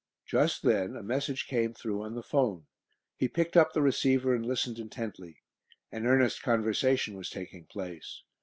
[0.25, 2.65] Just then a message came through on the 'phone.
[3.17, 5.43] He picked up the receiver and listened intently.
[5.91, 8.23] An earnest conversation was taking place.